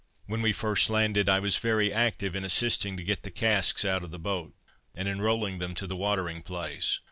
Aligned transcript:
When 0.25 0.41
we 0.41 0.51
first 0.51 0.89
landed, 0.89 1.29
I 1.29 1.39
was 1.39 1.59
very 1.59 1.93
active 1.93 2.35
in 2.35 2.43
assisting 2.43 2.97
to 2.97 3.03
get 3.03 3.21
the 3.21 3.29
casks 3.29 3.85
out 3.85 4.03
of 4.03 4.09
the 4.09 4.17
boat, 4.17 4.55
and 4.95 5.07
in 5.07 5.21
rolling 5.21 5.59
them 5.59 5.75
to 5.75 5.85
the 5.85 5.95
watering 5.95 6.41
place. 6.41 6.99